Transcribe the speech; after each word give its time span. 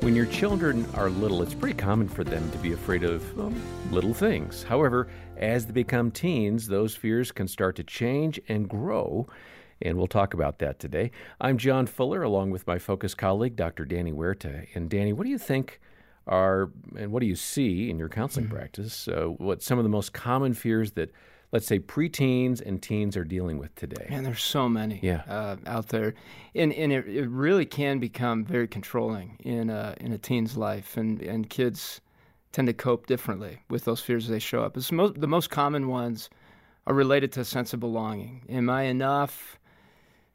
When 0.00 0.16
your 0.16 0.24
children 0.24 0.86
are 0.94 1.10
little, 1.10 1.42
it's 1.42 1.52
pretty 1.52 1.76
common 1.76 2.08
for 2.08 2.24
them 2.24 2.50
to 2.52 2.58
be 2.58 2.72
afraid 2.72 3.04
of 3.04 3.36
well, 3.36 3.52
little 3.90 4.14
things. 4.14 4.62
However, 4.62 5.08
as 5.36 5.66
they 5.66 5.72
become 5.72 6.10
teens, 6.10 6.66
those 6.66 6.96
fears 6.96 7.30
can 7.30 7.46
start 7.46 7.76
to 7.76 7.84
change 7.84 8.40
and 8.48 8.66
grow. 8.66 9.26
And 9.82 9.98
we'll 9.98 10.06
talk 10.06 10.32
about 10.32 10.58
that 10.60 10.78
today. 10.78 11.10
I'm 11.38 11.58
John 11.58 11.86
Fuller, 11.86 12.22
along 12.22 12.50
with 12.50 12.66
my 12.66 12.78
focus 12.78 13.14
colleague, 13.14 13.56
Dr. 13.56 13.84
Danny 13.84 14.10
Huerta. 14.10 14.66
And 14.74 14.88
Danny, 14.88 15.12
what 15.12 15.24
do 15.24 15.30
you 15.30 15.38
think 15.38 15.78
are, 16.26 16.70
and 16.96 17.12
what 17.12 17.20
do 17.20 17.26
you 17.26 17.36
see 17.36 17.90
in 17.90 17.98
your 17.98 18.08
counseling 18.08 18.46
mm-hmm. 18.46 18.56
practice? 18.56 19.06
Uh, 19.06 19.26
what 19.36 19.62
some 19.62 19.76
of 19.76 19.84
the 19.84 19.90
most 19.90 20.14
common 20.14 20.54
fears 20.54 20.92
that 20.92 21.10
let's 21.52 21.66
say 21.66 21.78
preteens 21.78 22.60
and 22.64 22.82
teens 22.82 23.16
are 23.16 23.24
dealing 23.24 23.58
with 23.58 23.74
today? 23.74 24.06
And 24.08 24.24
there's 24.24 24.42
so 24.42 24.68
many 24.68 25.00
yeah. 25.02 25.22
uh, 25.28 25.56
out 25.66 25.88
there, 25.88 26.14
and 26.54 26.72
and 26.72 26.92
it, 26.92 27.06
it 27.08 27.28
really 27.28 27.66
can 27.66 27.98
become 27.98 28.44
very 28.44 28.68
controlling 28.68 29.36
in 29.40 29.70
a 29.70 29.94
in 30.00 30.12
a 30.12 30.18
teen's 30.18 30.56
life, 30.56 30.96
and 30.96 31.20
and 31.22 31.48
kids 31.48 32.00
tend 32.52 32.66
to 32.66 32.74
cope 32.74 33.06
differently 33.06 33.60
with 33.68 33.84
those 33.84 34.00
fears 34.00 34.24
as 34.24 34.30
they 34.30 34.38
show 34.38 34.62
up. 34.62 34.76
It's 34.76 34.90
most, 34.90 35.20
the 35.20 35.28
most 35.28 35.50
common 35.50 35.88
ones 35.88 36.30
are 36.86 36.94
related 36.94 37.32
to 37.32 37.40
a 37.40 37.44
sense 37.44 37.72
of 37.72 37.80
belonging. 37.80 38.42
Am 38.48 38.68
I 38.68 38.82
enough? 38.84 39.58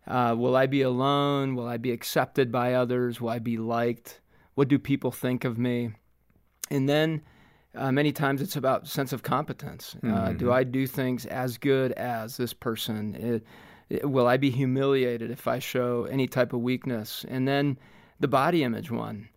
Uh, 0.08 0.36
will 0.38 0.55
I 0.55 0.68
be 0.68 0.82
alone? 0.82 1.55
Will 1.55 1.68
I 1.68 1.77
be 1.77 1.91
accepted 1.91 2.52
by 2.52 2.74
others? 2.74 3.20
Will 3.20 3.30
I 3.30 3.40
be 3.40 3.58
liked? 3.58 4.22
What 4.54 4.68
do 4.68 4.80
people 4.80 5.12
think 5.12 5.44
of 5.44 5.58
me? 5.58 5.91
And 6.70 6.88
then 6.88 7.22
uh, 7.76 7.92
many 7.92 8.12
times 8.12 8.42
it's 8.42 8.56
about 8.56 8.88
sense 8.88 9.14
of 9.14 9.24
competence. 9.24 9.96
Uh, 10.04 10.08
mm-hmm. 10.08 10.38
Do 10.38 10.52
I 10.52 10.64
do 10.64 10.88
things 10.88 11.26
as 11.26 11.58
good 11.58 11.92
as 11.94 12.38
this 12.38 12.54
person? 12.54 13.16
It, 13.16 13.44
it, 13.90 14.10
will 14.10 14.28
I 14.28 14.38
be 14.38 14.50
humiliated 14.50 15.32
if 15.32 15.48
I 15.48 15.60
show 15.60 16.06
any 16.06 16.28
type 16.28 16.54
of 16.54 16.62
weakness? 16.62 17.26
And 17.28 17.48
then 17.48 17.78
the 18.20 18.28
body 18.28 18.64
image 18.64 18.92
one. 18.92 19.30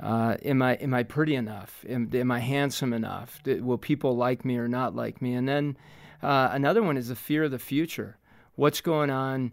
Uh, 0.00 0.36
am 0.44 0.62
I 0.62 0.74
am 0.74 0.94
I 0.94 1.02
pretty 1.02 1.34
enough? 1.34 1.84
Am, 1.88 2.08
am 2.14 2.30
I 2.30 2.38
handsome 2.38 2.92
enough? 2.92 3.40
Do, 3.42 3.64
will 3.64 3.78
people 3.78 4.16
like 4.16 4.44
me 4.44 4.56
or 4.56 4.68
not 4.68 4.94
like 4.94 5.20
me? 5.20 5.34
And 5.34 5.48
then 5.48 5.76
uh, 6.22 6.50
another 6.52 6.82
one 6.82 6.96
is 6.96 7.08
the 7.08 7.16
fear 7.16 7.44
of 7.44 7.50
the 7.50 7.58
future. 7.58 8.16
What's 8.54 8.80
going 8.80 9.10
on 9.10 9.52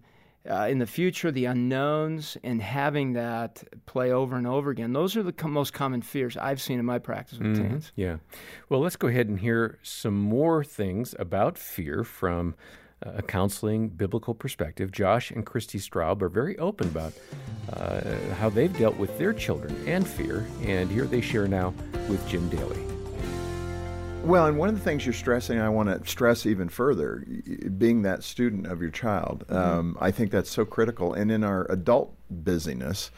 uh, 0.50 0.68
in 0.70 0.80
the 0.80 0.86
future, 0.86 1.32
the 1.32 1.46
unknowns, 1.46 2.38
and 2.44 2.62
having 2.62 3.14
that 3.14 3.64
play 3.86 4.12
over 4.12 4.36
and 4.36 4.48
over 4.48 4.70
again. 4.70 4.94
Those 4.94 5.18
are 5.18 5.24
the 5.24 5.34
co- 5.34 5.48
most 5.48 5.74
common 5.74 6.02
fears 6.02 6.38
I've 6.38 6.62
seen 6.62 6.80
in 6.80 6.86
my 6.86 7.00
practice 7.00 7.40
with 7.40 7.56
mm-hmm. 7.56 7.70
teens. 7.70 7.92
Yeah. 7.96 8.18
Well, 8.70 8.80
let's 8.80 8.96
go 8.96 9.08
ahead 9.08 9.28
and 9.28 9.40
hear 9.40 9.80
some 9.84 10.18
more 10.18 10.64
things 10.64 11.16
about 11.18 11.58
fear 11.58 12.04
from 12.04 12.56
a 13.02 13.22
counseling 13.22 13.90
biblical 13.90 14.34
perspective. 14.34 14.92
Josh 14.92 15.32
and 15.32 15.46
Christy 15.46 15.80
Straub 15.80 16.22
are 16.22 16.30
very 16.30 16.58
open 16.58 16.88
about 16.88 17.14
uh, 17.74 18.02
how 18.40 18.50
they've 18.50 18.76
dealt 18.78 18.98
with 18.98 19.18
their 19.18 19.34
children 19.34 19.76
and 19.88 20.08
fear, 20.08 20.46
and 20.64 20.90
here 20.90 21.06
they 21.06 21.22
share 21.22 21.48
now 21.48 21.74
with 22.08 22.26
Jim 22.28 22.50
Daly. 22.50 22.95
Well, 24.26 24.48
and 24.48 24.58
one 24.58 24.70
of 24.70 24.76
the 24.76 24.82
things 24.82 25.06
you're 25.06 25.14
stressing, 25.14 25.60
I 25.60 25.70
want 25.70 25.90
to 25.90 26.10
stress 26.10 26.48
even 26.48 26.68
further, 26.68 27.24
being 27.78 28.02
that 28.02 28.24
student 28.24 28.66
of 28.66 28.82
your 28.82 28.90
child, 28.90 29.46
mm-hmm. 29.48 29.56
um, 29.56 29.98
I 30.02 30.10
think 30.10 30.32
that's 30.32 30.50
so 30.50 30.66
critical. 30.66 31.14
And 31.14 31.32
in 31.32 31.44
our 31.44 31.68
adult 31.70 32.16
busyness, 32.30 33.12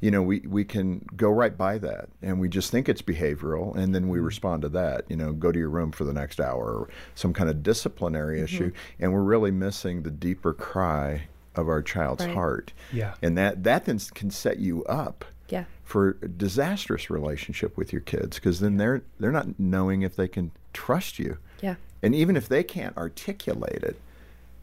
you 0.00 0.10
know, 0.10 0.22
we, 0.22 0.40
we 0.40 0.64
can 0.64 1.04
go 1.14 1.28
right 1.28 1.56
by 1.56 1.78
that 1.78 2.08
and 2.22 2.40
we 2.40 2.48
just 2.48 2.70
think 2.70 2.88
it's 2.88 3.02
behavioral 3.02 3.76
and 3.76 3.94
then 3.94 4.08
we 4.08 4.18
mm-hmm. 4.18 4.26
respond 4.26 4.62
to 4.62 4.68
that, 4.70 5.04
you 5.08 5.16
know, 5.16 5.32
go 5.32 5.52
to 5.52 5.58
your 5.58 5.70
room 5.70 5.92
for 5.92 6.04
the 6.04 6.12
next 6.12 6.40
hour 6.40 6.64
or 6.64 6.88
some 7.14 7.32
kind 7.32 7.50
of 7.50 7.62
disciplinary 7.62 8.36
mm-hmm. 8.36 8.44
issue. 8.44 8.72
And 8.98 9.12
we're 9.12 9.22
really 9.22 9.50
missing 9.50 10.02
the 10.02 10.10
deeper 10.10 10.54
cry 10.54 11.28
of 11.54 11.68
our 11.68 11.82
child's 11.82 12.24
right. 12.24 12.34
heart. 12.34 12.72
Yeah. 12.92 13.14
And 13.22 13.36
that, 13.36 13.64
that 13.64 13.84
then 13.84 13.98
can 14.14 14.30
set 14.30 14.58
you 14.58 14.84
up 14.84 15.24
yeah. 15.48 15.64
for 15.84 16.16
a 16.22 16.28
disastrous 16.28 17.10
relationship 17.10 17.76
with 17.76 17.92
your 17.92 18.02
kids 18.02 18.36
because 18.36 18.60
then 18.60 18.76
they're 18.76 19.02
they're 19.18 19.32
not 19.32 19.58
knowing 19.58 20.02
if 20.02 20.16
they 20.16 20.28
can 20.28 20.50
trust 20.72 21.18
you. 21.18 21.38
Yeah. 21.62 21.76
And 22.02 22.14
even 22.14 22.36
if 22.36 22.48
they 22.48 22.62
can't 22.62 22.96
articulate 22.96 23.82
it, 23.82 23.96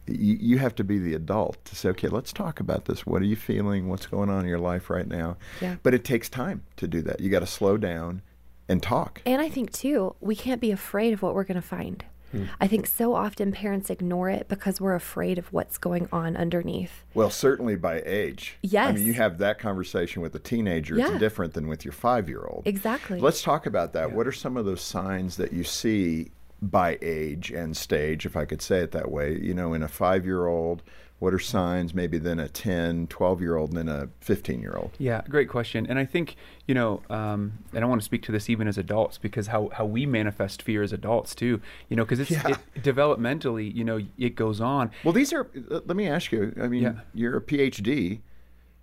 you, 0.06 0.36
you 0.40 0.58
have 0.58 0.74
to 0.76 0.84
be 0.84 0.98
the 0.98 1.14
adult 1.14 1.64
to 1.66 1.76
say, 1.76 1.88
okay, 1.90 2.08
let's 2.08 2.32
talk 2.32 2.60
about 2.60 2.84
this. 2.84 3.06
What 3.06 3.22
are 3.22 3.26
you 3.26 3.36
feeling? 3.36 3.88
What's 3.88 4.06
going 4.06 4.30
on 4.30 4.40
in 4.40 4.48
your 4.48 4.58
life 4.58 4.90
right 4.90 5.06
now? 5.06 5.36
Yeah. 5.60 5.76
But 5.82 5.94
it 5.94 6.04
takes 6.04 6.28
time 6.28 6.62
to 6.76 6.86
do 6.86 7.02
that. 7.02 7.20
You 7.20 7.30
got 7.30 7.40
to 7.40 7.46
slow 7.46 7.76
down 7.76 8.22
and 8.68 8.82
talk. 8.82 9.20
And 9.26 9.40
I 9.40 9.48
think 9.48 9.72
too, 9.72 10.14
we 10.20 10.36
can't 10.36 10.60
be 10.60 10.70
afraid 10.70 11.12
of 11.12 11.22
what 11.22 11.34
we're 11.34 11.44
going 11.44 11.60
to 11.60 11.62
find. 11.62 12.04
I 12.60 12.66
think 12.66 12.86
so 12.86 13.14
often 13.14 13.52
parents 13.52 13.90
ignore 13.90 14.30
it 14.30 14.48
because 14.48 14.80
we're 14.80 14.94
afraid 14.94 15.38
of 15.38 15.52
what's 15.52 15.78
going 15.78 16.08
on 16.12 16.36
underneath. 16.36 17.04
Well, 17.14 17.30
certainly 17.30 17.76
by 17.76 18.02
age. 18.04 18.56
Yes. 18.62 18.88
I 18.88 18.92
mean, 18.92 19.06
you 19.06 19.14
have 19.14 19.38
that 19.38 19.58
conversation 19.58 20.22
with 20.22 20.34
a 20.34 20.38
teenager. 20.38 20.96
Yeah. 20.96 21.10
It's 21.10 21.18
different 21.18 21.54
than 21.54 21.68
with 21.68 21.84
your 21.84 21.92
five 21.92 22.28
year 22.28 22.44
old. 22.44 22.62
Exactly. 22.66 23.20
Let's 23.20 23.42
talk 23.42 23.66
about 23.66 23.92
that. 23.92 24.10
Yeah. 24.10 24.14
What 24.14 24.26
are 24.26 24.32
some 24.32 24.56
of 24.56 24.64
those 24.64 24.82
signs 24.82 25.36
that 25.36 25.52
you 25.52 25.64
see 25.64 26.30
by 26.62 26.98
age 27.02 27.50
and 27.50 27.76
stage, 27.76 28.24
if 28.24 28.36
I 28.36 28.44
could 28.44 28.62
say 28.62 28.78
it 28.78 28.92
that 28.92 29.10
way? 29.10 29.38
You 29.38 29.54
know, 29.54 29.74
in 29.74 29.82
a 29.82 29.88
five 29.88 30.24
year 30.24 30.46
old, 30.46 30.82
what 31.18 31.32
are 31.32 31.38
signs 31.38 31.94
maybe 31.94 32.18
than 32.18 32.38
a 32.38 32.48
10 32.48 33.06
12 33.06 33.40
year 33.40 33.56
old 33.56 33.70
and 33.70 33.78
then 33.78 33.88
a 33.88 34.08
15 34.20 34.60
year 34.60 34.74
old 34.76 34.90
yeah 34.98 35.22
great 35.28 35.48
question 35.48 35.86
and 35.88 35.98
i 35.98 36.04
think 36.04 36.36
you 36.66 36.74
know 36.74 37.02
um, 37.10 37.52
and 37.72 37.84
i 37.84 37.86
want 37.86 38.00
to 38.00 38.04
speak 38.04 38.22
to 38.22 38.32
this 38.32 38.50
even 38.50 38.66
as 38.68 38.76
adults 38.76 39.18
because 39.18 39.48
how, 39.48 39.70
how 39.72 39.84
we 39.84 40.06
manifest 40.06 40.62
fear 40.62 40.82
as 40.82 40.92
adults 40.92 41.34
too 41.34 41.60
you 41.88 41.96
know 41.96 42.04
because 42.04 42.20
it's 42.20 42.30
yeah. 42.30 42.48
it, 42.48 42.82
developmentally 42.82 43.74
you 43.74 43.84
know 43.84 44.00
it 44.18 44.34
goes 44.34 44.60
on 44.60 44.90
well 45.02 45.12
these 45.12 45.32
are 45.32 45.48
uh, 45.70 45.80
let 45.86 45.96
me 45.96 46.08
ask 46.08 46.32
you 46.32 46.52
i 46.60 46.68
mean 46.68 46.82
yeah. 46.82 46.94
you're 47.14 47.36
a 47.36 47.42
phd 47.42 48.20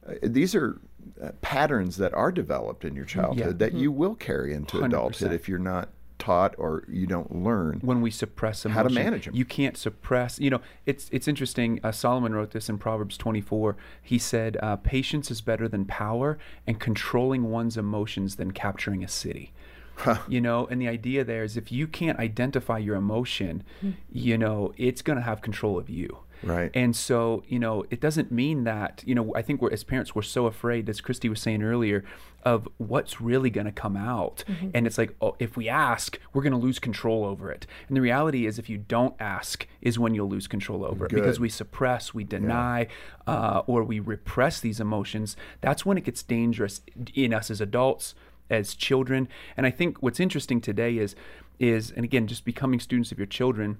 uh, 0.07 0.13
these 0.23 0.55
are 0.55 0.79
uh, 1.21 1.29
patterns 1.41 1.97
that 1.97 2.13
are 2.13 2.31
developed 2.31 2.85
in 2.85 2.95
your 2.95 3.05
childhood 3.05 3.37
yeah. 3.37 3.53
that 3.53 3.69
mm-hmm. 3.71 3.83
you 3.83 3.91
will 3.91 4.15
carry 4.15 4.53
into 4.53 4.77
100%. 4.77 4.85
adulthood 4.85 5.31
if 5.31 5.47
you're 5.49 5.59
not 5.59 5.89
taught 6.21 6.53
or 6.59 6.83
you 6.87 7.07
don't 7.07 7.43
learn 7.43 7.79
when 7.81 7.99
we 7.99 8.11
suppress 8.11 8.63
emotion, 8.63 8.75
how 8.75 8.83
to 8.83 8.93
manage 8.93 9.25
them. 9.25 9.35
You 9.35 9.43
can't 9.43 9.75
suppress. 9.75 10.39
You 10.39 10.51
know, 10.51 10.61
it's 10.85 11.09
it's 11.11 11.27
interesting. 11.27 11.79
Uh, 11.83 11.91
Solomon 11.91 12.33
wrote 12.33 12.51
this 12.51 12.69
in 12.69 12.77
Proverbs 12.77 13.17
24. 13.17 13.75
He 14.03 14.19
said, 14.19 14.55
uh, 14.61 14.75
"Patience 14.75 15.31
is 15.31 15.41
better 15.41 15.67
than 15.67 15.85
power, 15.85 16.37
and 16.67 16.79
controlling 16.79 17.49
one's 17.49 17.75
emotions 17.75 18.35
than 18.35 18.51
capturing 18.51 19.03
a 19.03 19.07
city." 19.07 19.51
You 20.27 20.41
know, 20.41 20.67
and 20.67 20.81
the 20.81 20.87
idea 20.87 21.23
there 21.23 21.43
is 21.43 21.57
if 21.57 21.71
you 21.71 21.87
can't 21.87 22.17
identify 22.17 22.77
your 22.77 22.95
emotion, 22.95 23.63
mm-hmm. 23.83 23.91
you 24.11 24.37
know, 24.37 24.73
it's 24.77 25.01
going 25.01 25.17
to 25.17 25.23
have 25.23 25.41
control 25.41 25.77
of 25.77 25.89
you. 25.89 26.19
Right. 26.43 26.71
And 26.73 26.95
so, 26.95 27.43
you 27.47 27.59
know, 27.59 27.85
it 27.89 27.99
doesn't 27.99 28.31
mean 28.31 28.63
that, 28.63 29.03
you 29.05 29.13
know, 29.13 29.31
I 29.35 29.41
think 29.41 29.61
we're, 29.61 29.71
as 29.71 29.83
parents, 29.83 30.15
we're 30.15 30.23
so 30.23 30.47
afraid, 30.47 30.89
as 30.89 31.01
Christy 31.01 31.29
was 31.29 31.39
saying 31.39 31.61
earlier, 31.61 32.03
of 32.43 32.67
what's 32.77 33.21
really 33.21 33.49
going 33.49 33.65
to 33.65 33.71
come 33.71 33.95
out. 33.95 34.43
Mm-hmm. 34.47 34.69
And 34.73 34.87
it's 34.87 34.97
like, 34.97 35.15
oh, 35.21 35.35
if 35.39 35.55
we 35.55 35.69
ask, 35.69 36.19
we're 36.33 36.41
going 36.41 36.51
to 36.51 36.57
lose 36.57 36.79
control 36.79 37.25
over 37.25 37.51
it. 37.51 37.67
And 37.87 37.95
the 37.95 38.01
reality 38.01 38.45
is, 38.45 38.59
if 38.59 38.69
you 38.69 38.77
don't 38.77 39.15
ask, 39.19 39.67
is 39.81 39.99
when 39.99 40.15
you'll 40.15 40.29
lose 40.29 40.47
control 40.47 40.85
over 40.85 41.07
Good. 41.07 41.17
it 41.17 41.21
because 41.21 41.39
we 41.39 41.49
suppress, 41.49 42.13
we 42.13 42.23
deny, 42.23 42.87
yeah. 43.27 43.33
uh, 43.33 43.63
or 43.67 43.83
we 43.83 43.99
repress 43.99 44.59
these 44.59 44.79
emotions. 44.79 45.35
That's 45.61 45.85
when 45.85 45.97
it 45.97 46.03
gets 46.03 46.23
dangerous 46.23 46.81
in 47.13 47.33
us 47.33 47.51
as 47.51 47.61
adults, 47.61 48.15
as 48.49 48.75
children. 48.75 49.27
And 49.55 49.65
I 49.65 49.71
think 49.71 50.01
what's 50.01 50.19
interesting 50.19 50.61
today 50.61 50.97
is, 50.97 51.15
is, 51.59 51.91
and 51.91 52.03
again, 52.03 52.27
just 52.27 52.43
becoming 52.43 52.79
students 52.79 53.11
of 53.11 53.17
your 53.17 53.27
children 53.27 53.77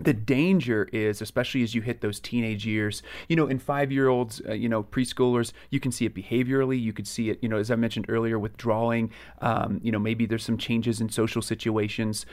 the 0.00 0.12
danger 0.12 0.88
is 0.92 1.22
especially 1.22 1.62
as 1.62 1.74
you 1.74 1.80
hit 1.80 2.00
those 2.00 2.20
teenage 2.20 2.66
years 2.66 3.02
you 3.28 3.36
know 3.36 3.46
in 3.46 3.58
five 3.58 3.90
year 3.90 4.08
olds 4.08 4.42
uh, 4.48 4.52
you 4.52 4.68
know 4.68 4.82
preschoolers 4.82 5.52
you 5.70 5.80
can 5.80 5.90
see 5.90 6.04
it 6.04 6.14
behaviorally. 6.14 6.80
You 6.80 6.92
could 6.92 7.06
see 7.06 7.30
it 7.30 7.38
you 7.42 7.48
know 7.48 7.56
as 7.56 7.70
i 7.70 7.76
mentioned 7.76 8.06
earlier 8.08 8.38
withdrawing. 8.38 9.10
Um, 9.40 9.80
you 9.82 9.92
know 9.92 9.98
maybe 9.98 10.26
there's 10.26 10.44
some 10.44 10.58
changes 10.58 11.00
in 11.00 11.08
social 11.08 11.42
situations 11.42 12.26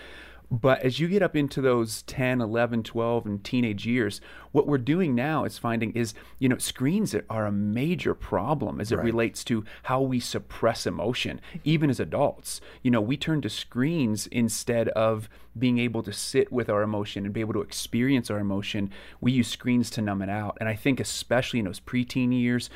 but 0.51 0.81
as 0.81 0.99
you 0.99 1.07
get 1.07 1.23
up 1.23 1.35
into 1.35 1.61
those 1.61 2.03
10, 2.03 2.41
11, 2.41 2.83
12, 2.83 3.25
and 3.25 3.43
teenage 3.43 3.85
years, 3.85 4.21
what 4.51 4.67
we're 4.67 4.77
doing 4.77 5.15
now 5.15 5.45
is 5.45 5.57
finding 5.57 5.91
is, 5.93 6.13
you 6.39 6.47
know, 6.47 6.57
screens 6.57 7.15
are 7.29 7.45
a 7.45 7.51
major 7.51 8.13
problem 8.13 8.79
as 8.79 8.91
it 8.91 8.97
right. 8.97 9.05
relates 9.05 9.43
to 9.45 9.65
how 9.83 10.01
we 10.01 10.19
suppress 10.19 10.85
emotion, 10.85 11.41
even 11.63 11.89
as 11.89 11.99
adults. 11.99 12.61
You 12.81 12.91
know, 12.91 13.01
we 13.01 13.17
turn 13.17 13.41
to 13.41 13.49
screens 13.49 14.27
instead 14.27 14.89
of 14.89 15.29
being 15.57 15.77
able 15.77 16.03
to 16.03 16.13
sit 16.13 16.51
with 16.51 16.69
our 16.69 16.81
emotion 16.81 17.25
and 17.25 17.33
be 17.33 17.41
able 17.41 17.53
to 17.53 17.61
experience 17.61 18.31
our 18.31 18.39
emotion. 18.39 18.89
We 19.21 19.31
use 19.31 19.47
screens 19.47 19.89
to 19.91 20.01
numb 20.01 20.21
it 20.21 20.29
out. 20.29 20.57
And 20.59 20.67
I 20.67 20.75
think, 20.75 20.99
especially 20.99 21.59
in 21.59 21.65
those 21.65 21.79
preteen 21.79 22.33
years, 22.33 22.69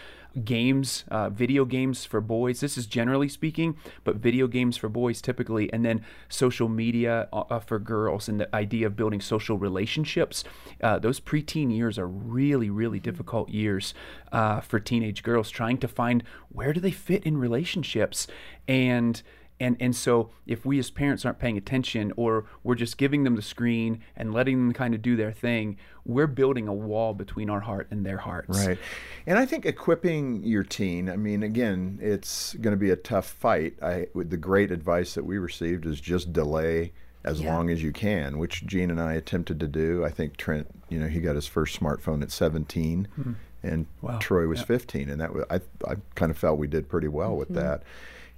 games, 0.43 1.03
uh, 1.09 1.29
video 1.29 1.65
games 1.65 2.05
for 2.05 2.21
boys. 2.21 2.59
This 2.59 2.77
is 2.77 2.85
generally 2.85 3.29
speaking, 3.29 3.77
but 4.03 4.17
video 4.17 4.47
games 4.47 4.77
for 4.77 4.89
boys 4.89 5.21
typically, 5.21 5.71
and 5.73 5.83
then 5.83 6.01
social 6.29 6.69
media 6.69 7.27
uh, 7.33 7.43
uh, 7.49 7.59
for 7.59 7.79
girls, 7.79 8.29
and 8.29 8.39
the 8.39 8.55
idea 8.55 8.87
of 8.87 8.95
building 8.95 9.21
social 9.21 9.57
relationships. 9.57 10.43
Uh, 10.81 10.99
those 10.99 11.19
preteen 11.19 11.75
years 11.75 11.97
are 11.97 12.07
really, 12.07 12.69
really 12.69 12.99
difficult 12.99 13.49
years 13.49 13.93
uh, 14.31 14.59
for 14.59 14.79
teenage 14.79 15.23
girls, 15.23 15.49
trying 15.49 15.77
to 15.77 15.87
find 15.87 16.23
where 16.49 16.73
do 16.73 16.79
they 16.79 16.91
fit 16.91 17.23
in 17.23 17.37
relationships, 17.37 18.27
and 18.67 19.21
And 19.59 19.75
and 19.79 19.95
so 19.95 20.29
if 20.45 20.65
we 20.65 20.77
as 20.79 20.91
parents 20.91 21.25
aren't 21.25 21.39
paying 21.39 21.57
attention 21.57 22.13
or 22.15 22.45
we're 22.63 22.75
just 22.75 22.97
giving 22.97 23.23
them 23.23 23.35
the 23.35 23.41
screen 23.41 24.01
and 24.15 24.33
letting 24.33 24.57
them 24.57 24.73
kind 24.73 24.93
of 24.93 25.01
do 25.01 25.15
their 25.15 25.31
thing, 25.31 25.77
we're 26.05 26.27
building 26.27 26.67
a 26.67 26.73
wall 26.73 27.13
between 27.13 27.49
our 27.49 27.61
heart 27.61 27.87
and 27.89 28.05
their 28.05 28.17
hearts. 28.17 28.65
Right. 28.65 28.77
And 29.25 29.39
I 29.39 29.45
think 29.45 29.65
equipping 29.65 30.43
your 30.43 30.63
teen, 30.63 31.09
I 31.09 31.15
mean, 31.15 31.41
again, 31.41 31.97
it's 32.01 32.53
going 32.55 32.73
to 32.73 32.79
be 32.79 32.91
a 32.91 32.95
tough 32.95 33.25
fight. 33.27 33.81
I 33.81 34.07
with 34.13 34.29
the 34.29 34.37
great 34.37 34.71
advice 34.71 35.15
that 35.15 35.25
we 35.25 35.37
received 35.37 35.85
is 35.85 35.99
just 35.99 36.33
delay 36.33 36.91
as 37.25 37.41
Yeah. 37.41 37.53
long 37.55 37.69
as 37.69 37.81
you 37.81 37.91
can, 37.91 38.37
which 38.37 38.65
Jean 38.65 38.91
and 38.91 39.01
I 39.01 39.13
attempted 39.13 39.59
to 39.59 39.67
do. 39.67 40.05
I 40.05 40.09
think 40.09 40.37
Trent, 40.37 40.67
you 40.87 40.99
know, 40.99 41.07
he 41.07 41.19
got 41.19 41.35
his 41.35 41.47
first 41.47 41.79
smartphone 41.79 42.21
at 42.21 42.31
17 42.31 43.07
hmm. 43.15 43.31
and 43.63 43.87
Wow. 44.01 44.19
Troy 44.19 44.47
was 44.47 44.59
Yeah. 44.59 44.65
15 44.65 45.09
and 45.09 45.19
that 45.19 45.33
was 45.33 45.45
I 45.49 45.61
I 45.87 45.95
kind 46.13 46.29
of 46.29 46.37
felt 46.37 46.59
we 46.59 46.67
did 46.67 46.87
pretty 46.87 47.07
well 47.07 47.35
with 47.35 47.49
mm-hmm. 47.49 47.61
that. 47.61 47.83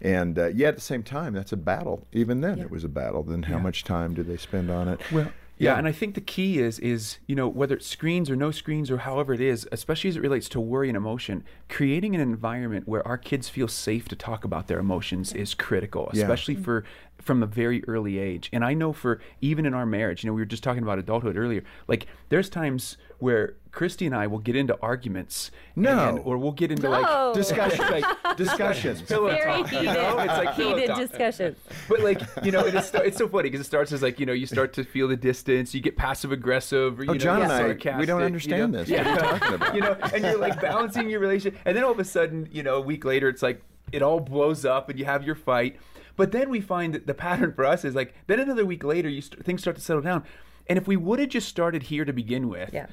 And 0.02 0.40
uh, 0.40 0.48
yet 0.48 0.70
at 0.70 0.76
the 0.76 0.82
same 0.82 1.04
time, 1.04 1.34
that's 1.34 1.52
a 1.52 1.58
battle. 1.58 2.08
Even 2.14 2.42
then, 2.42 2.58
Yeah. 2.58 2.66
it 2.66 2.72
was 2.72 2.84
a 2.84 2.90
battle. 2.90 3.24
Then 3.24 3.44
how 3.44 3.56
Yeah. 3.58 3.62
much 3.64 3.84
time 3.84 4.14
do 4.14 4.24
they 4.24 4.38
spend 4.38 4.70
on 4.72 4.88
it? 4.88 5.00
Well, 5.12 5.32
yeah, 5.58 5.74
Yeah. 5.74 5.78
and 5.78 5.88
I 5.88 5.92
think 5.92 6.16
the 6.16 6.22
key 6.22 6.60
is 6.60 6.80
is 6.80 7.18
you 7.28 7.36
know 7.36 7.50
whether 7.50 7.76
it's 7.76 7.86
screens 7.86 8.30
or 8.30 8.36
no 8.38 8.50
screens 8.52 8.90
or 8.90 9.00
however 9.00 9.34
it 9.34 9.42
is, 9.42 9.68
especially 9.74 10.10
as 10.10 10.16
it 10.16 10.22
relates 10.22 10.48
to 10.50 10.60
worry 10.62 10.88
and 10.88 10.96
emotion, 10.96 11.44
creating 11.68 12.16
an 12.16 12.22
environment 12.22 12.88
where 12.88 13.06
our 13.06 13.18
kids 13.18 13.50
feel 13.50 13.68
safe 13.68 14.08
to 14.08 14.16
talk 14.16 14.46
about 14.46 14.68
their 14.68 14.80
emotions 14.80 15.34
is 15.34 15.54
critical, 15.54 16.10
Yeah. 16.14 16.22
especially 16.22 16.56
for 16.56 16.86
from 17.22 17.44
a 17.44 17.46
very 17.46 17.84
early 17.88 18.18
age. 18.18 18.50
And 18.54 18.64
I 18.64 18.74
know 18.74 18.94
for 18.94 19.20
even 19.42 19.66
in 19.66 19.74
our 19.74 19.86
marriage, 19.86 20.24
you 20.24 20.30
know, 20.30 20.34
we 20.34 20.42
were 20.42 20.46
just 20.46 20.64
talking 20.64 20.84
about 20.84 21.00
adulthood 21.00 21.38
earlier. 21.38 21.64
Like 21.88 22.08
there's 22.30 22.50
times 22.50 22.98
where 23.20 23.56
Christy 23.72 24.06
and 24.06 24.16
I 24.16 24.26
will 24.28 24.40
get 24.40 24.56
into 24.56 24.78
arguments, 24.82 25.52
No. 25.76 26.10
and- 26.10 26.20
or 26.20 26.38
we'll 26.38 26.54
get 26.54 26.72
into 26.72 26.84
No. 26.84 26.92
like 26.92 27.34
Discussion. 27.36 27.86
like 27.92 28.06
discussions. 28.38 29.02
pillow 29.02 29.30
Very 29.30 29.44
talk, 29.64 29.72
you 29.72 29.78
heated, 29.80 29.94
know? 29.94 30.18
It's 30.20 30.28
like 30.38 30.54
heated 30.56 30.88
talk. 30.88 30.98
discussion. 31.00 31.56
But 31.90 32.00
like 32.00 32.22
you 32.44 32.52
know, 32.52 32.66
it 32.66 32.74
is, 32.74 32.92
it's 32.96 33.18
so 33.18 33.28
funny 33.28 33.44
because 33.50 33.60
it 33.62 33.66
starts 33.66 33.92
as 33.92 34.02
like 34.02 34.20
you 34.20 34.26
know 34.26 34.34
you 34.34 34.46
start 34.48 34.74
to 34.74 34.84
feel 34.86 35.08
the 35.10 35.18
distance, 35.18 35.74
you 35.76 35.82
get 35.82 35.98
passive 35.98 36.32
aggressive, 36.32 37.00
or 37.00 37.02
oh, 37.02 37.06
you 37.06 37.10
Oh, 37.10 37.14
know, 37.14 37.20
John 37.20 37.42
and 37.42 37.52
I, 37.52 37.58
sarcastic, 37.60 38.00
we 38.00 38.06
don't 38.06 38.20
you 38.22 38.26
understand 38.26 38.72
know? 38.72 38.84
this. 38.84 38.90
What 38.90 39.06
are 39.06 39.12
you 39.14 39.18
talking 39.20 39.54
about? 39.56 39.76
you 39.76 39.82
know, 39.82 39.98
and 40.14 40.24
you're 40.24 40.38
like 40.38 40.62
balancing 40.62 41.10
your 41.10 41.20
relationship, 41.20 41.60
and 41.66 41.76
then 41.76 41.84
all 41.84 41.92
of 41.92 42.00
a 42.00 42.06
sudden, 42.06 42.48
you 42.52 42.64
know, 42.64 42.76
a 42.78 42.82
week 42.82 43.04
later, 43.06 43.28
it's 43.30 43.44
like 43.44 43.62
it 43.92 44.02
all 44.02 44.20
blows 44.20 44.66
up, 44.66 44.90
and 44.90 44.98
you 45.00 45.06
have 45.06 45.24
your 45.26 45.36
fight. 45.36 45.78
But 46.16 46.32
then 46.32 46.50
we 46.50 46.60
find 46.62 46.94
that 46.94 47.08
the 47.08 47.14
pattern 47.14 47.54
for 47.54 47.66
us 47.66 47.86
is 47.86 47.96
like 47.96 48.14
then 48.28 48.40
another 48.40 48.66
week 48.66 48.84
later, 48.84 49.10
you 49.10 49.22
st- 49.22 49.44
things 49.46 49.62
start 49.62 49.76
to 49.78 49.82
settle 49.82 50.02
down, 50.02 50.24
and 50.68 50.78
if 50.78 50.88
we 50.88 50.98
would 50.98 51.20
have 51.20 51.30
just 51.30 51.48
started 51.48 51.84
here 51.84 52.06
to 52.06 52.14
begin 52.14 52.50
with, 52.50 52.72
Yeah. 52.74 52.88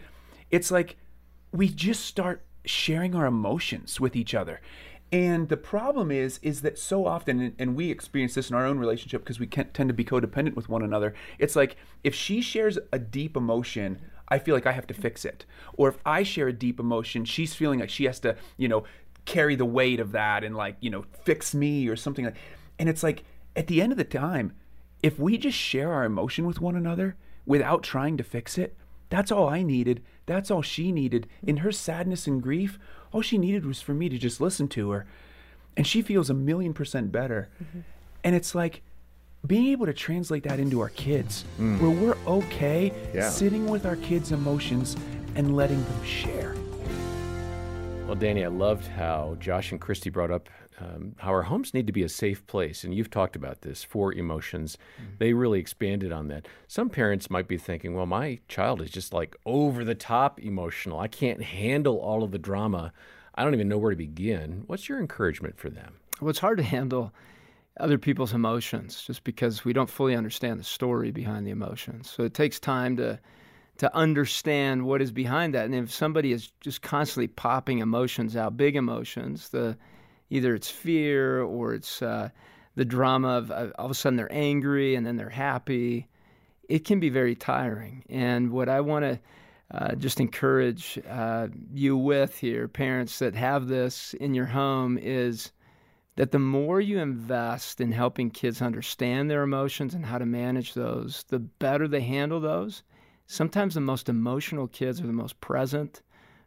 it's 0.50 0.70
like 0.70 0.96
we 1.52 1.68
just 1.68 2.04
start 2.04 2.42
sharing 2.64 3.14
our 3.14 3.26
emotions 3.26 4.00
with 4.00 4.16
each 4.16 4.34
other 4.34 4.60
and 5.12 5.48
the 5.48 5.56
problem 5.56 6.10
is 6.10 6.40
is 6.42 6.62
that 6.62 6.76
so 6.76 7.06
often 7.06 7.38
and- 7.38 7.54
and 7.60 7.76
we 7.76 7.92
experience 7.92 8.34
this 8.34 8.50
in 8.50 8.56
our 8.56 8.66
own 8.66 8.76
relationship 8.76 9.22
because 9.22 9.38
we 9.38 9.46
tend 9.46 9.88
to 9.88 9.94
be 9.94 10.04
codependent 10.04 10.56
with 10.56 10.68
one 10.68 10.82
another 10.82 11.14
it's 11.38 11.54
like 11.54 11.76
if 12.02 12.12
she 12.12 12.40
shares 12.40 12.76
a 12.92 12.98
deep 12.98 13.36
emotion 13.36 14.00
i 14.28 14.36
feel 14.36 14.52
like 14.52 14.66
i 14.66 14.72
have 14.72 14.84
to 14.88 14.92
fix 14.92 15.24
it 15.24 15.46
or 15.74 15.88
if 15.88 15.96
i 16.04 16.24
share 16.24 16.48
a 16.48 16.52
deep 16.52 16.80
emotion 16.80 17.24
she's 17.24 17.54
feeling 17.54 17.78
like 17.78 17.88
she 17.88 18.02
has 18.04 18.18
to 18.18 18.34
you 18.56 18.66
know 18.66 18.82
carry 19.26 19.54
the 19.54 19.64
weight 19.64 20.00
of 20.00 20.12
that 20.12 20.42
and 20.42 20.56
like 20.56 20.76
you 20.80 20.88
know 20.88 21.04
fix 21.24 21.54
me 21.54 21.86
or 21.88 21.96
something 21.96 22.24
like 22.24 22.36
and 22.78 22.88
it's 22.88 23.02
like 23.02 23.24
at 23.54 23.66
the 23.66 23.82
end 23.82 23.92
of 23.92 23.98
the 23.98 24.04
time 24.04 24.52
if 25.02 25.18
we 25.18 25.36
just 25.36 25.58
share 25.58 25.92
our 25.92 26.04
emotion 26.04 26.46
with 26.46 26.60
one 26.60 26.76
another 26.76 27.16
without 27.44 27.82
trying 27.82 28.16
to 28.16 28.22
fix 28.24 28.56
it 28.56 28.76
that's 29.08 29.30
all 29.30 29.48
I 29.48 29.62
needed. 29.62 30.02
That's 30.26 30.50
all 30.50 30.62
she 30.62 30.90
needed. 30.90 31.28
In 31.46 31.58
her 31.58 31.72
sadness 31.72 32.26
and 32.26 32.42
grief, 32.42 32.78
all 33.12 33.22
she 33.22 33.38
needed 33.38 33.64
was 33.64 33.80
for 33.80 33.94
me 33.94 34.08
to 34.08 34.18
just 34.18 34.40
listen 34.40 34.68
to 34.68 34.90
her. 34.90 35.06
And 35.76 35.86
she 35.86 36.02
feels 36.02 36.30
a 36.30 36.34
million 36.34 36.74
percent 36.74 37.12
better. 37.12 37.48
Mm-hmm. 37.62 37.80
And 38.24 38.34
it's 38.34 38.54
like 38.54 38.82
being 39.46 39.68
able 39.68 39.86
to 39.86 39.92
translate 39.92 40.42
that 40.44 40.58
into 40.58 40.80
our 40.80 40.88
kids, 40.88 41.44
mm. 41.60 41.80
where 41.80 41.90
we're 41.90 42.16
okay 42.26 42.92
Yeah. 43.14 43.30
sitting 43.30 43.66
with 43.66 43.86
our 43.86 43.96
kids' 43.96 44.32
emotions 44.32 44.96
and 45.36 45.54
letting 45.54 45.82
them 45.84 46.04
share. 46.04 46.56
Well, 48.06 48.14
Danny, 48.14 48.44
I 48.44 48.48
loved 48.48 48.86
how 48.86 49.36
Josh 49.40 49.72
and 49.72 49.80
Christy 49.80 50.10
brought 50.10 50.30
up 50.30 50.48
um, 50.78 51.16
how 51.18 51.30
our 51.30 51.42
homes 51.42 51.74
need 51.74 51.88
to 51.88 51.92
be 51.92 52.04
a 52.04 52.08
safe 52.08 52.46
place. 52.46 52.84
And 52.84 52.94
you've 52.94 53.10
talked 53.10 53.34
about 53.34 53.62
this 53.62 53.82
for 53.82 54.12
emotions. 54.12 54.78
They 55.18 55.32
really 55.32 55.58
expanded 55.58 56.12
on 56.12 56.28
that. 56.28 56.46
Some 56.68 56.88
parents 56.88 57.30
might 57.30 57.48
be 57.48 57.58
thinking, 57.58 57.94
well, 57.94 58.06
my 58.06 58.38
child 58.46 58.80
is 58.80 58.90
just 58.90 59.12
like 59.12 59.34
over 59.44 59.84
the 59.84 59.96
top 59.96 60.40
emotional. 60.40 61.00
I 61.00 61.08
can't 61.08 61.42
handle 61.42 61.96
all 61.96 62.22
of 62.22 62.30
the 62.30 62.38
drama. 62.38 62.92
I 63.34 63.42
don't 63.42 63.54
even 63.54 63.68
know 63.68 63.78
where 63.78 63.90
to 63.90 63.96
begin. 63.96 64.62
What's 64.68 64.88
your 64.88 65.00
encouragement 65.00 65.58
for 65.58 65.68
them? 65.68 65.94
Well, 66.20 66.30
it's 66.30 66.38
hard 66.38 66.58
to 66.58 66.64
handle 66.64 67.12
other 67.80 67.98
people's 67.98 68.34
emotions 68.34 69.02
just 69.02 69.24
because 69.24 69.64
we 69.64 69.72
don't 69.72 69.90
fully 69.90 70.14
understand 70.14 70.60
the 70.60 70.64
story 70.64 71.10
behind 71.10 71.44
the 71.44 71.50
emotions. 71.50 72.08
So 72.08 72.22
it 72.22 72.34
takes 72.34 72.60
time 72.60 72.96
to 72.98 73.18
to 73.78 73.94
understand 73.94 74.84
what 74.84 75.02
is 75.02 75.12
behind 75.12 75.54
that. 75.54 75.66
And 75.66 75.74
if 75.74 75.92
somebody 75.92 76.32
is 76.32 76.50
just 76.60 76.82
constantly 76.82 77.28
popping 77.28 77.78
emotions 77.78 78.36
out, 78.36 78.56
big 78.56 78.76
emotions, 78.76 79.50
the 79.50 79.76
either 80.30 80.54
it's 80.54 80.70
fear 80.70 81.42
or 81.42 81.74
it's 81.74 82.02
uh, 82.02 82.30
the 82.74 82.84
drama 82.84 83.28
of 83.28 83.50
uh, 83.50 83.68
all 83.78 83.86
of 83.86 83.90
a 83.90 83.94
sudden 83.94 84.16
they're 84.16 84.32
angry 84.32 84.94
and 84.94 85.06
then 85.06 85.16
they're 85.16 85.28
happy, 85.28 86.08
it 86.68 86.84
can 86.84 87.00
be 87.00 87.10
very 87.10 87.34
tiring. 87.34 88.04
And 88.08 88.50
what 88.50 88.68
I 88.68 88.80
want 88.80 89.04
to 89.04 89.20
uh, 89.70 89.94
just 89.96 90.20
encourage 90.20 90.98
uh, 91.08 91.48
you 91.72 91.96
with 91.96 92.38
here, 92.38 92.68
parents 92.68 93.18
that 93.18 93.34
have 93.34 93.66
this 93.66 94.14
in 94.14 94.34
your 94.34 94.46
home, 94.46 94.98
is 94.98 95.52
that 96.16 96.30
the 96.30 96.38
more 96.38 96.80
you 96.80 96.98
invest 96.98 97.80
in 97.80 97.92
helping 97.92 98.30
kids 98.30 98.62
understand 98.62 99.30
their 99.30 99.42
emotions 99.42 99.94
and 99.94 100.06
how 100.06 100.18
to 100.18 100.26
manage 100.26 100.74
those, 100.74 101.24
the 101.28 101.38
better 101.38 101.86
they 101.86 102.00
handle 102.00 102.40
those. 102.40 102.82
Sometimes 103.26 103.74
the 103.74 103.80
most 103.80 104.08
emotional 104.08 104.68
kids 104.68 105.00
are 105.00 105.06
the 105.06 105.12
most 105.12 105.40
present, 105.40 106.02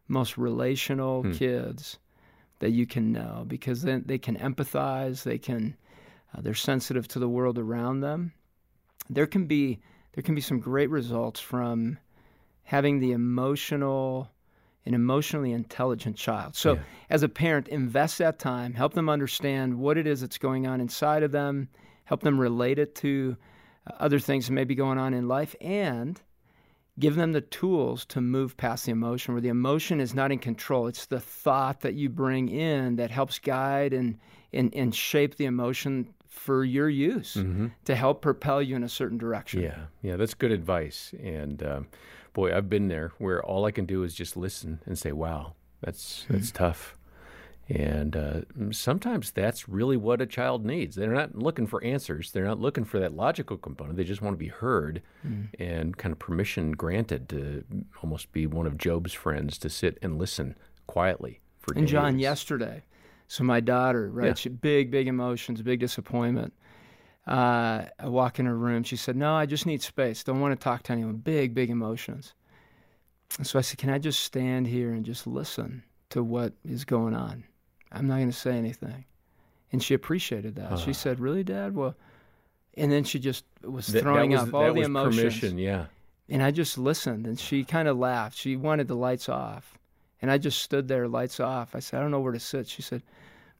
most 0.07 0.37
relational 0.37 1.23
kids 1.33 1.99
that 2.59 2.71
you 2.71 2.85
can 2.85 3.11
know 3.11 3.43
because 3.47 3.81
then 3.81 4.03
they 4.05 4.17
can 4.17 4.35
empathize, 4.37 5.23
they 5.23 5.37
can 5.37 5.75
uh, 6.35 6.41
they're 6.41 6.53
sensitive 6.53 7.07
to 7.07 7.19
the 7.19 7.27
world 7.29 7.57
around 7.57 8.01
them. 8.01 8.31
There 9.09 9.27
can 9.27 9.45
be 9.45 9.79
there 10.13 10.23
can 10.23 10.35
be 10.35 10.41
some 10.41 10.59
great 10.59 10.89
results 10.89 11.39
from 11.39 11.97
having 12.63 12.99
the 12.99 13.11
emotional 13.11 14.29
an 14.85 14.93
emotionally 14.93 15.51
intelligent 15.51 16.15
child. 16.15 16.55
So, 16.55 16.75
Yeah. 16.75 16.79
as 17.09 17.21
a 17.21 17.29
parent, 17.29 17.67
invest 17.67 18.17
that 18.19 18.39
time, 18.39 18.73
help 18.73 18.93
them 18.93 19.09
understand 19.09 19.77
what 19.77 19.97
it 19.97 20.07
is 20.07 20.21
that's 20.21 20.37
going 20.37 20.65
on 20.65 20.81
inside 20.81 21.21
of 21.21 21.31
them, 21.31 21.67
help 22.05 22.21
them 22.21 22.39
relate 22.39 22.79
it 22.79 22.95
to 22.95 23.35
uh, 23.85 23.91
other 23.99 24.19
things 24.19 24.47
that 24.47 24.53
may 24.53 24.63
be 24.63 24.75
going 24.75 24.97
on 24.97 25.13
in 25.13 25.27
life, 25.27 25.55
and 25.61 26.21
give 26.99 27.15
them 27.15 27.31
the 27.31 27.41
tools 27.41 28.05
to 28.05 28.21
move 28.21 28.57
past 28.57 28.85
the 28.85 28.91
emotion, 28.91 29.33
where 29.33 29.41
the 29.41 29.49
emotion 29.49 29.99
is 29.99 30.13
not 30.13 30.31
in 30.31 30.39
control. 30.39 30.87
It's 30.87 31.05
the 31.05 31.19
thought 31.19 31.81
that 31.81 31.93
you 31.93 32.09
bring 32.09 32.49
in 32.49 32.97
that 32.97 33.09
helps 33.09 33.39
guide 33.39 33.93
and, 33.93 34.17
and, 34.53 34.73
and 34.75 34.93
shape 34.93 35.35
the 35.35 35.45
emotion 35.45 36.13
for 36.27 36.63
your 36.63 36.89
use 36.89 37.37
to 37.85 37.95
help 37.95 38.21
propel 38.21 38.61
you 38.61 38.75
in 38.75 38.83
a 38.83 38.89
certain 38.89 39.17
direction. 39.17 39.61
Yeah, 39.61 39.85
yeah, 40.01 40.15
that's 40.15 40.33
good 40.33 40.51
advice. 40.51 41.13
And 41.21 41.61
um, 41.63 41.87
boy, 42.33 42.55
I've 42.55 42.69
been 42.69 42.87
there 42.87 43.11
where 43.17 43.43
all 43.43 43.65
I 43.65 43.71
can 43.71 43.85
do 43.85 44.03
is 44.03 44.13
just 44.13 44.37
listen 44.37 44.79
and 44.85 44.97
say, 44.97 45.11
"Wow, 45.11 45.53
that's 45.81 46.25
that's 46.29 46.51
tough." 46.51 46.95
And 47.69 48.15
uh, 48.15 48.41
sometimes 48.71 49.29
that's 49.29 49.69
really 49.69 49.95
what 49.95 50.21
a 50.21 50.25
child 50.25 50.65
needs. 50.65 50.95
They're 50.95 51.13
not 51.13 51.35
looking 51.35 51.67
for 51.67 51.83
answers. 51.83 52.31
They're 52.31 52.45
not 52.45 52.59
looking 52.59 52.83
for 52.83 52.99
that 52.99 53.13
logical 53.15 53.57
component. 53.57 53.95
They 53.95 54.03
just 54.03 54.23
want 54.23 54.33
to 54.33 54.39
be 54.39 54.47
heard 54.47 55.03
and 55.59 55.95
kind 55.95 56.11
of 56.11 56.17
permission 56.17 56.71
granted 56.71 57.29
to 57.29 57.63
almost 58.01 58.31
be 58.31 58.47
one 58.47 58.65
of 58.65 58.77
Job's 58.77 59.13
friends 59.13 59.59
to 59.59 59.69
sit 59.69 59.99
and 60.01 60.17
listen 60.17 60.55
quietly 60.87 61.41
for 61.59 61.75
And 61.75 61.87
John, 61.87 62.17
yesterday, 62.17 62.81
so 63.27 63.43
my 63.43 63.59
daughter, 63.59 64.09
right, 64.09 64.27
Yeah. 64.29 64.33
she, 64.33 64.49
big, 64.49 64.89
big 64.89 65.07
emotions, 65.07 65.61
big 65.61 65.79
disappointment. 65.79 66.53
Uh, 67.27 67.85
I 67.99 68.07
walk 68.07 68.39
in 68.39 68.47
her 68.47 68.57
room. 68.57 68.81
She 68.81 68.95
said, 68.95 69.15
"No, 69.15 69.35
I 69.35 69.45
just 69.45 69.67
need 69.67 69.83
space. 69.83 70.23
Don't 70.23 70.39
want 70.39 70.59
to 70.59 70.63
talk 70.63 70.81
to 70.83 70.93
anyone." 70.93 71.17
Big, 71.17 71.53
big 71.53 71.69
emotions. 71.69 72.33
And 73.37 73.45
so 73.45 73.59
I 73.59 73.61
said, 73.61 73.77
"Can 73.77 73.91
I 73.91 73.99
just 73.99 74.21
stand 74.21 74.65
here 74.65 74.91
and 74.93 75.05
just 75.05 75.27
listen 75.27 75.83
to 76.09 76.23
what 76.23 76.53
is 76.65 76.85
going 76.85 77.13
on? 77.13 77.43
I'm 77.91 78.07
not 78.07 78.15
going 78.17 78.31
to 78.31 78.37
say 78.37 78.57
anything." 78.57 79.05
And 79.71 79.83
she 79.83 79.93
appreciated 79.93 80.55
that. 80.55 80.79
She 80.79 80.93
said, 80.93 81.19
"Really, 81.19 81.43
Dad? 81.43 81.75
Well," 81.75 81.95
and 82.75 82.91
then 82.91 83.03
she 83.03 83.19
just 83.19 83.45
was 83.63 83.89
throwing 83.89 84.31
was- 84.31 84.41
up 84.41 84.53
all 84.53 84.63
that 84.65 84.73
the 84.73 84.79
was 84.79 84.87
emotions. 84.87 85.17
Permission, 85.17 85.57
yeah. 85.57 85.85
And 86.31 86.43
I 86.43 86.51
just 86.51 86.77
listened, 86.77 87.25
and 87.25 87.39
she 87.39 87.63
kind 87.63 87.87
of 87.87 87.97
laughed. 87.97 88.37
She 88.37 88.55
wanted 88.55 88.87
the 88.87 88.95
lights 88.95 89.29
off. 89.29 89.77
And 90.21 90.29
I 90.29 90.37
just 90.37 90.61
stood 90.61 90.87
there, 90.87 91.07
lights 91.07 91.39
off. 91.39 91.73
I 91.75 91.79
said, 91.79 91.97
I 91.97 92.01
don't 92.01 92.11
know 92.11 92.19
where 92.19 92.33
to 92.33 92.39
sit. 92.41 92.67
She 92.67 92.81
said, 92.81 93.01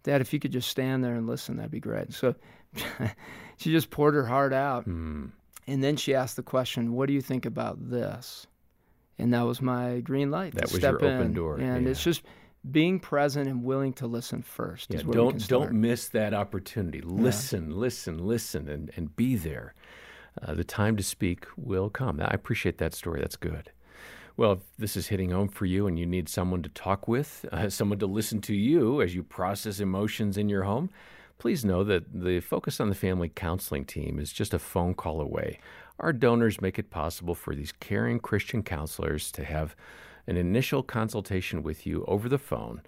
Dad, 0.03 0.19
if 0.21 0.33
you 0.33 0.39
could 0.39 0.51
just 0.51 0.67
stand 0.69 1.03
there 1.03 1.15
and 1.15 1.25
listen, 1.25 1.55
that'd 1.55 1.71
be 1.71 1.79
great. 1.79 2.13
So 2.13 2.36
she 3.57 3.71
just 3.71 3.89
poured 3.89 4.13
her 4.13 4.25
heart 4.25 4.53
out. 4.53 4.88
Mm. 4.88 5.31
And 5.67 5.83
then 5.83 5.95
she 5.95 6.13
asked 6.13 6.36
the 6.36 6.43
question, 6.43 6.93
What 6.93 7.07
do 7.07 7.13
you 7.13 7.21
think 7.21 7.45
about 7.45 7.89
this? 7.89 8.45
And 9.17 9.33
that 9.33 9.43
was 9.45 9.62
my 9.62 10.00
green 10.01 10.31
light. 10.31 10.53
That 10.53 10.67
to 10.67 10.74
was 10.74 10.81
step 10.81 11.01
your 11.01 11.05
open 11.12 11.27
in. 11.27 11.33
door, 11.33 11.57
And 11.57 11.86
yeah. 11.86 11.91
it's 11.91 12.03
just 12.03 12.24
being 12.69 12.99
present 12.99 13.47
and 13.47 13.63
willing 13.63 13.93
to 13.93 14.07
listen 14.07 14.41
first. 14.41 14.93
Yeah, 14.93 15.01
don't 15.01 15.47
don't 15.47 15.73
miss 15.73 16.09
that 16.09 16.33
opportunity. 16.33 17.01
Listen, 17.01 17.71
listen, 17.71 18.25
listen, 18.25 18.67
and, 18.67 18.91
and 18.95 19.15
be 19.15 19.35
there. 19.35 19.73
Uh, 20.41 20.53
the 20.53 20.63
time 20.63 20.95
to 20.97 21.03
speak 21.03 21.45
will 21.57 21.89
come. 21.89 22.19
I 22.21 22.33
appreciate 22.33 22.77
that 22.77 22.93
story. 22.93 23.21
That's 23.21 23.35
good. 23.35 23.71
Well, 24.37 24.53
if 24.53 24.59
this 24.77 24.95
is 24.95 25.07
hitting 25.07 25.31
home 25.31 25.49
for 25.49 25.65
you 25.65 25.87
and 25.87 25.99
you 25.99 26.05
need 26.05 26.29
someone 26.29 26.63
to 26.63 26.69
talk 26.69 27.07
with, 27.07 27.45
uh, 27.51 27.69
someone 27.69 27.99
to 27.99 28.07
listen 28.07 28.41
to 28.41 28.53
you 28.53 29.01
as 29.01 29.15
you 29.15 29.23
process 29.23 29.79
emotions 29.79 30.37
in 30.37 30.47
your 30.47 30.63
home, 30.63 30.89
please 31.39 31.65
know 31.65 31.83
that 31.83 32.05
the 32.13 32.39
Focus 32.39 32.79
on 32.79 32.89
the 32.89 32.95
Family 32.95 33.29
counseling 33.29 33.85
team 33.85 34.19
is 34.19 34.31
just 34.31 34.53
a 34.53 34.59
phone 34.59 34.93
call 34.93 35.19
away. 35.19 35.59
Our 35.99 36.13
donors 36.13 36.61
make 36.61 36.79
it 36.79 36.89
possible 36.89 37.35
for 37.35 37.53
these 37.53 37.73
caring 37.81 38.19
Christian 38.19 38.63
counselors 38.63 39.31
to 39.33 39.43
have 39.43 39.75
an 40.29 40.38
initial 40.38 40.83
consultation 40.83 41.63
with 41.63 41.88
you 41.88 42.05
over 42.07 42.29
the 42.29 42.38
phone, 42.38 42.81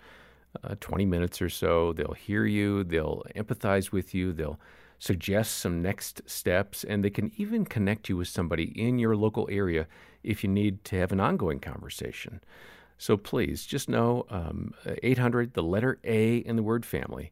uh, 0.64 0.76
20 0.80 1.06
minutes 1.08 1.42
or 1.42 1.50
so. 1.50 1.92
They'll 1.92 2.14
hear 2.14 2.46
you, 2.46 2.84
they'll 2.84 3.24
empathize 3.36 3.92
with 3.92 4.14
you, 4.14 4.32
they'll 4.32 4.60
suggest 5.00 5.58
some 5.58 5.82
next 5.82 6.22
steps, 6.30 6.84
and 6.84 7.04
they 7.04 7.10
can 7.10 7.32
even 7.38 7.66
connect 7.66 8.08
you 8.08 8.18
with 8.18 8.28
somebody 8.28 8.66
in 8.80 9.00
your 9.00 9.16
local 9.16 9.48
area 9.52 9.88
if 10.24 10.44
you 10.44 10.50
need 10.50 10.86
to 10.86 10.96
have 10.98 11.12
an 11.12 11.20
ongoing 11.20 11.60
conversation. 11.60 12.40
So 13.00 13.18
please 13.18 13.66
just 13.66 13.90
know 13.90 14.28
um, 14.30 14.76
800, 15.02 15.56
the 15.56 15.64
letter 15.64 15.98
A 16.04 16.38
in 16.38 16.56
the 16.56 16.62
word 16.62 16.86
family. 16.86 17.32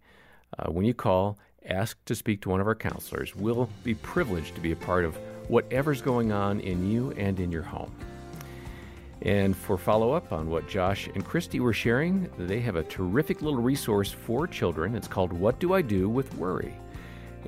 Uh, 0.57 0.71
when 0.71 0.85
you 0.85 0.95
call, 0.95 1.37
ask 1.67 2.03
to 2.05 2.15
speak 2.15 2.41
to 2.41 2.49
one 2.49 2.59
of 2.59 2.65
our 2.65 2.73
counselors. 2.73 3.35
We'll 3.35 3.69
be 3.83 3.93
privileged 3.93 4.55
to 4.55 4.61
be 4.61 4.71
a 4.71 4.75
part 4.75 5.05
of 5.05 5.15
whatever's 5.47 6.01
going 6.01 6.31
on 6.31 6.59
in 6.61 6.89
you 6.89 7.11
and 7.11 7.39
in 7.39 7.51
your 7.51 7.61
home. 7.61 7.93
And 9.21 9.55
for 9.55 9.77
follow 9.77 10.13
up 10.13 10.31
on 10.31 10.49
what 10.49 10.69
Josh 10.69 11.09
and 11.13 11.25
Christy 11.25 11.59
were 11.59 11.73
sharing, 11.73 12.29
they 12.37 12.61
have 12.61 12.77
a 12.77 12.83
terrific 12.83 13.41
little 13.41 13.61
resource 13.61 14.11
for 14.11 14.47
children. 14.47 14.95
It's 14.95 15.07
called 15.07 15.33
What 15.33 15.59
Do 15.59 15.73
I 15.73 15.81
Do 15.81 16.07
with 16.07 16.33
Worry? 16.35 16.73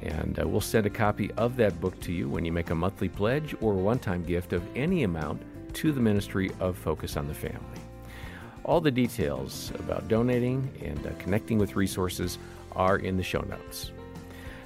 And 0.02 0.40
uh, 0.40 0.48
we'll 0.48 0.62
send 0.62 0.86
a 0.86 0.90
copy 0.90 1.32
of 1.34 1.56
that 1.58 1.80
book 1.80 2.00
to 2.02 2.12
you 2.12 2.28
when 2.28 2.44
you 2.44 2.52
make 2.52 2.72
a 2.72 2.76
monthly 2.76 3.08
pledge 3.08 3.56
or 3.62 3.74
one 3.74 4.00
time 4.00 4.24
gift 4.24 4.52
of 4.52 4.64
any 4.76 5.04
amount 5.04 5.42
to 5.76 5.92
the 5.94 6.02
ministry 6.02 6.52
of 6.60 6.78
Focus 6.78 7.16
on 7.16 7.28
the 7.28 7.34
Family. 7.34 7.60
All 8.64 8.82
the 8.82 8.92
details 8.92 9.72
about 9.80 10.08
donating 10.08 10.70
and 10.84 11.06
uh, 11.08 11.12
connecting 11.20 11.58
with 11.58 11.76
resources 11.76 12.38
are 12.74 12.98
in 12.98 13.18
the 13.18 13.24
show 13.24 13.42
notes. 13.42 13.92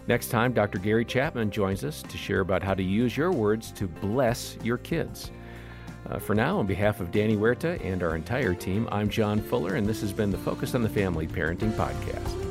Next 0.07 0.27
time, 0.27 0.53
Dr. 0.53 0.77
Gary 0.79 1.05
Chapman 1.05 1.49
joins 1.49 1.83
us 1.83 2.03
to 2.03 2.17
share 2.17 2.41
about 2.41 2.61
how 2.61 2.73
to 2.73 2.83
use 2.83 3.15
your 3.17 3.31
words 3.31 3.71
to 3.71 3.87
bless 3.87 4.57
your 4.63 4.77
kids. 4.77 5.31
Uh, 6.09 6.19
for 6.19 6.35
now, 6.35 6.59
on 6.59 6.67
behalf 6.67 6.99
of 6.99 7.11
Danny 7.11 7.35
Huerta 7.35 7.83
and 7.83 8.03
our 8.03 8.15
entire 8.15 8.53
team, 8.53 8.87
I'm 8.91 9.09
John 9.09 9.41
Fuller, 9.41 9.75
and 9.75 9.87
this 9.87 10.01
has 10.01 10.13
been 10.13 10.31
the 10.31 10.37
Focus 10.37 10.75
on 10.75 10.83
the 10.83 10.89
Family 10.89 11.27
Parenting 11.27 11.71
Podcast. 11.71 12.44